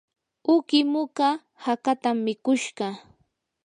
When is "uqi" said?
0.53-0.79